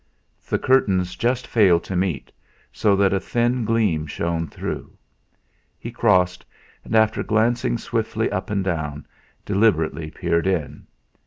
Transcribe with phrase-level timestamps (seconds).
[0.49, 2.31] The curtains just failed to meet,
[2.73, 4.97] so that a thin gleam shone through.
[5.77, 6.43] He crossed;
[6.83, 9.05] and after glancing swiftly up and down,
[9.45, 10.87] deliberately peered in.